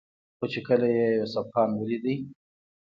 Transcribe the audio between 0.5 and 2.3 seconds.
چې کله يې يوسف خان وليدو